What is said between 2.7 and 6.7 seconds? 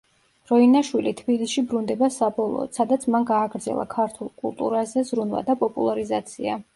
სადაც მან გააგრძელა ქართული კულტურაზე ზრუნვა და პოპულარიზაცია.